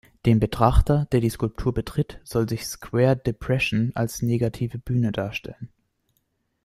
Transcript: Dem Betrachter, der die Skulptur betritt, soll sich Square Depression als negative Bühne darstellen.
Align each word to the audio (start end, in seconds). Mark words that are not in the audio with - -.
Dem 0.25 0.39
Betrachter, 0.39 1.05
der 1.11 1.19
die 1.19 1.29
Skulptur 1.29 1.75
betritt, 1.75 2.19
soll 2.23 2.49
sich 2.49 2.65
Square 2.65 3.17
Depression 3.17 3.91
als 3.93 4.23
negative 4.23 4.79
Bühne 4.79 5.11
darstellen. 5.11 5.69